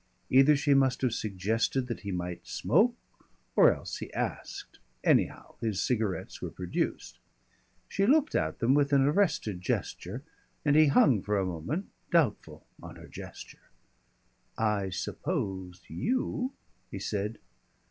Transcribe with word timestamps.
Either 0.31 0.55
she 0.55 0.73
must 0.73 1.03
have 1.03 1.13
suggested 1.13 1.85
that 1.85 1.99
he 1.99 2.11
might 2.11 2.47
smoke 2.47 2.95
or 3.55 3.71
else 3.71 3.97
he 3.97 4.11
asked. 4.15 4.79
Anyhow, 5.03 5.53
his 5.61 5.79
cigarettes 5.79 6.41
were 6.41 6.49
produced. 6.49 7.19
She 7.87 8.07
looked 8.07 8.33
at 8.33 8.57
them 8.57 8.73
with 8.73 8.93
an 8.93 9.03
arrested 9.05 9.61
gesture, 9.61 10.23
and 10.65 10.75
he 10.75 10.87
hung 10.87 11.21
for 11.21 11.37
a 11.37 11.45
moment, 11.45 11.87
doubtful, 12.09 12.65
on 12.81 12.95
her 12.95 13.07
gesture. 13.07 13.69
"I 14.57 14.89
suppose 14.89 15.83
you" 15.87 16.51
he 16.89 16.97
said. 16.97 17.37